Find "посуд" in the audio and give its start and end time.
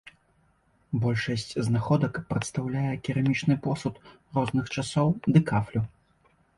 3.69-3.95